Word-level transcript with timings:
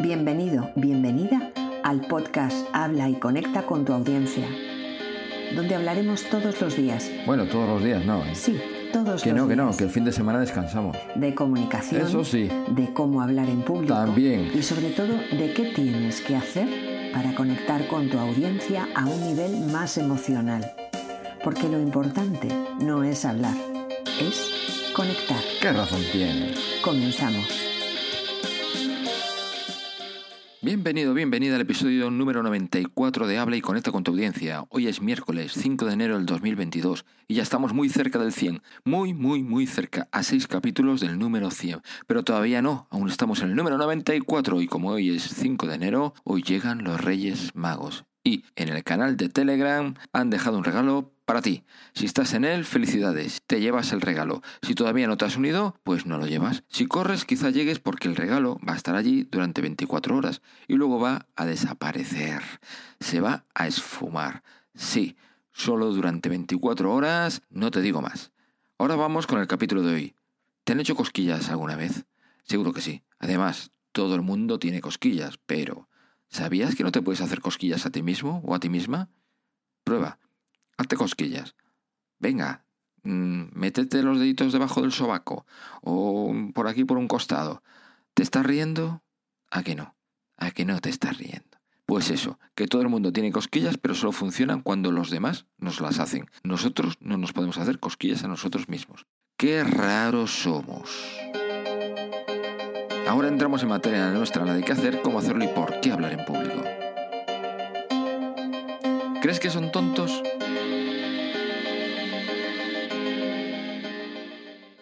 Bienvenido, 0.00 0.70
bienvenida 0.76 1.50
al 1.82 2.02
podcast 2.02 2.56
Habla 2.72 3.08
y 3.10 3.14
Conecta 3.14 3.66
con 3.66 3.84
tu 3.84 3.92
audiencia, 3.92 4.46
donde 5.56 5.74
hablaremos 5.74 6.22
todos 6.30 6.60
los 6.60 6.76
días. 6.76 7.10
Bueno, 7.26 7.46
todos 7.46 7.68
los 7.68 7.82
días 7.82 8.04
no. 8.04 8.24
¿eh? 8.24 8.32
Sí, 8.32 8.60
todos 8.92 9.24
Que 9.24 9.30
los 9.30 9.40
no, 9.40 9.48
que 9.48 9.56
no, 9.56 9.76
que 9.76 9.82
el 9.82 9.90
fin 9.90 10.04
de 10.04 10.12
semana 10.12 10.38
descansamos. 10.38 10.96
De 11.16 11.34
comunicación. 11.34 12.02
Eso 12.02 12.24
sí. 12.24 12.48
De 12.76 12.92
cómo 12.92 13.22
hablar 13.22 13.48
en 13.48 13.62
público. 13.62 13.92
También. 13.92 14.52
Y 14.54 14.62
sobre 14.62 14.90
todo, 14.90 15.14
de 15.32 15.52
qué 15.52 15.72
tienes 15.74 16.20
que 16.20 16.36
hacer 16.36 16.68
para 17.12 17.34
conectar 17.34 17.88
con 17.88 18.08
tu 18.08 18.20
audiencia 18.20 18.86
a 18.94 19.04
un 19.04 19.20
nivel 19.20 19.66
más 19.72 19.98
emocional. 19.98 20.70
Porque 21.42 21.68
lo 21.68 21.80
importante 21.80 22.46
no 22.80 23.02
es 23.02 23.24
hablar, 23.24 23.56
es 24.20 24.92
conectar. 24.94 25.40
¿Qué 25.60 25.72
razón 25.72 26.02
tienes? 26.12 26.56
Comenzamos. 26.84 27.77
Bienvenido, 30.60 31.14
bienvenida 31.14 31.54
al 31.54 31.60
episodio 31.60 32.10
número 32.10 32.42
94 32.42 33.28
de 33.28 33.38
Habla 33.38 33.56
y 33.56 33.60
Conecta 33.60 33.92
con 33.92 34.02
tu 34.02 34.10
audiencia. 34.10 34.64
Hoy 34.70 34.88
es 34.88 35.00
miércoles 35.00 35.52
5 35.52 35.84
de 35.84 35.92
enero 35.92 36.16
del 36.16 36.26
2022 36.26 37.04
y 37.28 37.34
ya 37.34 37.44
estamos 37.44 37.72
muy 37.72 37.88
cerca 37.88 38.18
del 38.18 38.32
100. 38.32 38.60
Muy, 38.84 39.14
muy, 39.14 39.44
muy 39.44 39.68
cerca, 39.68 40.08
a 40.10 40.24
6 40.24 40.48
capítulos 40.48 41.00
del 41.00 41.16
número 41.16 41.52
100. 41.52 41.82
Pero 42.08 42.24
todavía 42.24 42.60
no, 42.60 42.88
aún 42.90 43.08
estamos 43.08 43.40
en 43.40 43.50
el 43.50 43.54
número 43.54 43.78
94 43.78 44.60
y 44.60 44.66
como 44.66 44.88
hoy 44.88 45.14
es 45.14 45.22
5 45.22 45.68
de 45.68 45.74
enero, 45.76 46.14
hoy 46.24 46.42
llegan 46.42 46.82
los 46.82 47.00
Reyes 47.00 47.54
Magos. 47.54 48.04
Y 48.24 48.44
en 48.56 48.68
el 48.68 48.82
canal 48.82 49.16
de 49.16 49.28
Telegram 49.28 49.94
han 50.12 50.28
dejado 50.28 50.58
un 50.58 50.64
regalo 50.64 51.12
para 51.28 51.42
ti. 51.42 51.62
Si 51.92 52.06
estás 52.06 52.32
en 52.32 52.46
él, 52.46 52.64
felicidades, 52.64 53.42
te 53.46 53.60
llevas 53.60 53.92
el 53.92 54.00
regalo. 54.00 54.40
Si 54.62 54.74
todavía 54.74 55.06
no 55.06 55.18
te 55.18 55.26
has 55.26 55.36
unido, 55.36 55.78
pues 55.82 56.06
no 56.06 56.16
lo 56.16 56.26
llevas. 56.26 56.64
Si 56.70 56.86
corres, 56.86 57.26
quizá 57.26 57.50
llegues 57.50 57.80
porque 57.80 58.08
el 58.08 58.16
regalo 58.16 58.58
va 58.66 58.72
a 58.72 58.76
estar 58.76 58.96
allí 58.96 59.28
durante 59.30 59.60
24 59.60 60.16
horas 60.16 60.40
y 60.68 60.76
luego 60.76 60.98
va 60.98 61.26
a 61.36 61.44
desaparecer. 61.44 62.40
Se 62.98 63.20
va 63.20 63.44
a 63.52 63.66
esfumar. 63.66 64.42
Sí, 64.74 65.18
solo 65.52 65.92
durante 65.92 66.30
24 66.30 66.94
horas, 66.94 67.42
no 67.50 67.70
te 67.70 67.82
digo 67.82 68.00
más. 68.00 68.32
Ahora 68.78 68.96
vamos 68.96 69.26
con 69.26 69.38
el 69.38 69.46
capítulo 69.46 69.82
de 69.82 69.92
hoy. 69.92 70.14
¿Te 70.64 70.72
han 70.72 70.80
hecho 70.80 70.96
cosquillas 70.96 71.50
alguna 71.50 71.76
vez? 71.76 72.06
Seguro 72.44 72.72
que 72.72 72.80
sí. 72.80 73.02
Además, 73.18 73.70
todo 73.92 74.14
el 74.14 74.22
mundo 74.22 74.58
tiene 74.58 74.80
cosquillas, 74.80 75.38
pero 75.44 75.90
¿sabías 76.30 76.74
que 76.74 76.84
no 76.84 76.90
te 76.90 77.02
puedes 77.02 77.20
hacer 77.20 77.42
cosquillas 77.42 77.84
a 77.84 77.90
ti 77.90 78.02
mismo 78.02 78.40
o 78.46 78.54
a 78.54 78.60
ti 78.60 78.70
misma? 78.70 79.10
Prueba. 79.84 80.18
Hazte 80.78 80.96
cosquillas. 80.96 81.54
Venga, 82.20 82.64
mm, 83.02 83.48
métete 83.52 84.02
los 84.02 84.18
deditos 84.18 84.52
debajo 84.52 84.80
del 84.80 84.92
sobaco 84.92 85.44
o 85.82 86.34
por 86.54 86.68
aquí 86.68 86.84
por 86.84 86.96
un 86.96 87.08
costado. 87.08 87.62
¿Te 88.14 88.22
estás 88.22 88.46
riendo? 88.46 89.02
¿A 89.50 89.62
que 89.62 89.74
no? 89.74 89.96
¿A 90.36 90.52
que 90.52 90.64
no 90.64 90.80
te 90.80 90.88
estás 90.88 91.18
riendo? 91.18 91.58
Pues 91.84 92.10
eso, 92.10 92.38
que 92.54 92.66
todo 92.66 92.82
el 92.82 92.88
mundo 92.88 93.12
tiene 93.12 93.32
cosquillas, 93.32 93.78
pero 93.78 93.94
solo 93.94 94.12
funcionan 94.12 94.60
cuando 94.60 94.92
los 94.92 95.10
demás 95.10 95.46
nos 95.56 95.80
las 95.80 95.98
hacen. 95.98 96.30
Nosotros 96.42 96.96
no 97.00 97.16
nos 97.16 97.32
podemos 97.32 97.58
hacer 97.58 97.80
cosquillas 97.80 98.24
a 98.24 98.28
nosotros 98.28 98.68
mismos. 98.68 99.06
¡Qué 99.36 99.64
raros 99.64 100.30
somos! 100.30 100.90
Ahora 103.08 103.28
entramos 103.28 103.62
en 103.62 103.70
materia 103.70 104.10
nuestra, 104.10 104.44
la 104.44 104.52
de 104.52 104.62
qué 104.62 104.72
hacer, 104.72 105.00
cómo 105.00 105.18
hacerlo 105.18 105.44
y 105.44 105.48
por 105.48 105.80
qué 105.80 105.90
hablar 105.90 106.12
en 106.12 106.24
público. 106.26 106.62
¿Crees 109.22 109.40
que 109.40 109.48
son 109.48 109.72
tontos? 109.72 110.22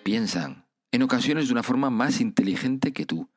Piensan, 0.06 0.67
en 0.93 1.03
ocasiones 1.03 1.49
de 1.49 1.53
una 1.53 1.65
forma 1.65 1.91
más 1.91 2.21
inteligente 2.21 2.93
que 2.93 3.06
tú. 3.06 3.28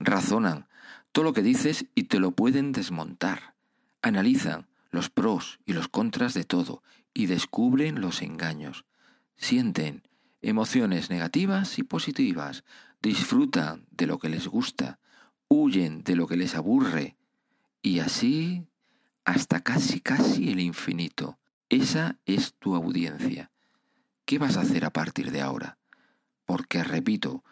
Razonan 0.00 0.66
todo 1.12 1.24
lo 1.24 1.32
que 1.32 1.40
dices 1.40 1.86
y 1.94 2.02
te 2.08 2.18
lo 2.18 2.32
pueden 2.32 2.72
desmontar. 2.72 3.54
Analizan 4.02 4.66
los 4.90 5.08
pros 5.08 5.60
y 5.66 5.72
los 5.72 5.86
contras 5.86 6.34
de 6.34 6.42
todo 6.42 6.82
y 7.14 7.26
descubren 7.26 8.00
los 8.00 8.22
engaños. 8.22 8.86
Sienten 9.36 10.02
emociones 10.42 11.10
negativas 11.10 11.78
y 11.78 11.84
positivas. 11.84 12.64
Disfrutan 13.00 13.86
de 13.92 14.08
lo 14.08 14.18
que 14.18 14.28
les 14.28 14.48
gusta. 14.48 14.98
Huyen 15.46 16.02
de 16.02 16.16
lo 16.16 16.26
que 16.26 16.36
les 16.36 16.56
aburre. 16.56 17.16
Y 17.82 18.00
así 18.00 18.66
hasta 19.24 19.60
casi 19.60 20.00
casi 20.00 20.50
el 20.50 20.58
infinito. 20.58 21.38
Esa 21.68 22.18
es 22.26 22.54
tu 22.54 22.74
audiencia. 22.74 23.52
¿Qué 24.24 24.38
vas 24.38 24.56
a 24.56 24.62
hacer 24.62 24.84
a 24.84 24.92
partir 24.92 25.30
de 25.30 25.40
ahora? 25.40 25.78
Porque, 26.46 26.82
repito, 26.82 27.44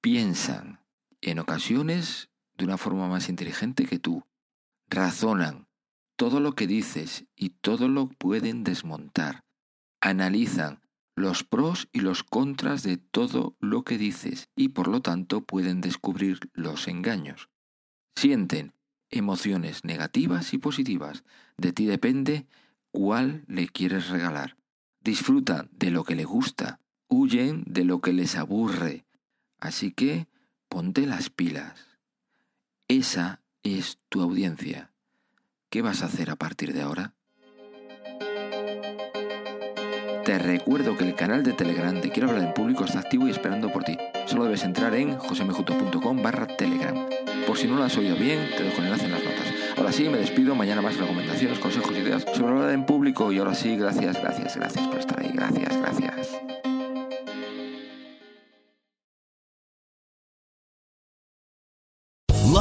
piensan 0.00 0.80
en 1.20 1.40
ocasiones 1.40 2.30
de 2.56 2.64
una 2.64 2.78
forma 2.78 3.08
más 3.08 3.28
inteligente 3.28 3.86
que 3.86 3.98
tú. 3.98 4.24
Razonan 4.88 5.66
todo 6.16 6.40
lo 6.40 6.54
que 6.54 6.66
dices 6.66 7.26
y 7.36 7.50
todo 7.50 7.88
lo 7.88 8.08
pueden 8.08 8.64
desmontar. 8.64 9.44
Analizan 10.00 10.80
los 11.16 11.44
pros 11.44 11.88
y 11.92 12.00
los 12.00 12.22
contras 12.22 12.82
de 12.82 12.96
todo 12.96 13.56
lo 13.60 13.82
que 13.82 13.98
dices 13.98 14.48
y 14.56 14.68
por 14.68 14.88
lo 14.88 15.00
tanto 15.00 15.42
pueden 15.42 15.80
descubrir 15.80 16.38
los 16.52 16.88
engaños. 16.88 17.48
Sienten 18.16 18.74
emociones 19.10 19.84
negativas 19.84 20.52
y 20.54 20.58
positivas. 20.58 21.24
De 21.56 21.72
ti 21.72 21.86
depende 21.86 22.46
cuál 22.90 23.44
le 23.46 23.68
quieres 23.68 24.08
regalar. 24.08 24.56
Disfrutan 25.00 25.68
de 25.72 25.90
lo 25.90 26.04
que 26.04 26.16
le 26.16 26.24
gusta, 26.24 26.80
huyen 27.08 27.64
de 27.66 27.84
lo 27.84 28.00
que 28.00 28.12
les 28.12 28.36
aburre. 28.36 29.04
Así 29.58 29.92
que 29.92 30.26
ponte 30.68 31.06
las 31.06 31.30
pilas. 31.30 31.74
Esa 32.86 33.40
es 33.62 33.98
tu 34.08 34.22
audiencia. 34.22 34.92
¿Qué 35.70 35.82
vas 35.82 36.02
a 36.02 36.06
hacer 36.06 36.30
a 36.30 36.36
partir 36.36 36.72
de 36.72 36.82
ahora? 36.82 37.14
Te 40.24 40.38
recuerdo 40.38 40.96
que 40.96 41.04
el 41.04 41.14
canal 41.14 41.42
de 41.42 41.54
Telegram 41.54 41.98
de 42.00 42.10
Quiero 42.10 42.28
hablar 42.28 42.44
en 42.44 42.52
público 42.52 42.84
está 42.84 42.98
activo 42.98 43.26
y 43.26 43.30
esperando 43.30 43.72
por 43.72 43.84
ti. 43.84 43.96
Solo 44.26 44.44
debes 44.44 44.62
entrar 44.62 44.94
en 44.94 45.16
josemejuto.com 45.16 46.22
barra 46.22 46.46
Telegram. 46.46 47.08
Por 47.46 47.56
si 47.56 47.66
no 47.66 47.76
lo 47.76 47.84
has 47.84 47.96
oído 47.96 48.14
bien, 48.14 48.46
te 48.54 48.62
dejo 48.62 48.78
el 48.78 48.84
enlace 48.84 49.06
en 49.06 49.12
las 49.12 49.24
notas. 49.24 49.54
Ahora 49.78 49.90
sí, 49.90 50.06
me 50.06 50.18
despido. 50.18 50.54
Mañana 50.54 50.82
más 50.82 50.98
recomendaciones, 50.98 51.58
consejos, 51.58 51.96
ideas 51.96 52.26
sobre 52.34 52.52
hablar 52.52 52.72
en 52.72 52.84
público. 52.84 53.32
Y 53.32 53.38
ahora 53.38 53.54
sí, 53.54 53.74
gracias, 53.76 54.20
gracias, 54.20 54.54
gracias 54.54 54.86
por 54.86 54.98
estar 54.98 55.18
ahí. 55.18 55.30
Gracias, 55.32 55.74
gracias. 55.78 56.67